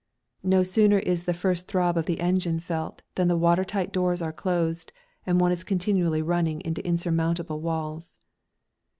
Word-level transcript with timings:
No 0.41 0.63
sooner 0.63 0.97
is 0.97 1.25
the 1.25 1.31
first 1.35 1.67
throb 1.67 1.95
of 1.95 2.07
the 2.07 2.19
engine 2.21 2.59
felt 2.59 3.03
than 3.13 3.27
the 3.27 3.37
water 3.37 3.63
tight 3.63 3.91
doors 3.91 4.19
are 4.19 4.33
closed, 4.33 4.91
and 5.27 5.39
one 5.39 5.51
is 5.51 5.63
continually 5.63 6.23
running 6.23 6.59
into 6.61 6.83
insurmountable 6.83 7.61
walls. 7.61 8.17